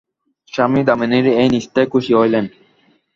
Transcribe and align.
স্বামী 0.53 0.81
দামিনীর 0.87 1.25
এই 1.41 1.47
নিষ্ঠায় 1.53 1.87
খুশি 1.93 2.11
হইলেন। 2.19 2.45